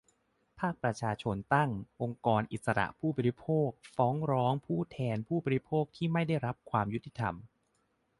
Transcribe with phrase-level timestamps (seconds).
[0.59, 1.69] ภาคประชาชนรุกตั้ง
[2.01, 4.53] "องค์กรอิสระผู้บริโภค" ฟ้องร้อง
[4.91, 7.49] แทนผู้บริโภคที่ไม่ได้รับความยุติธรรมได้